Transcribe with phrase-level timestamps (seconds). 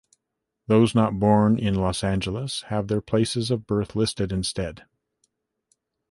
[0.65, 4.85] Those not born in Los Angeles have their places of birth listed instead.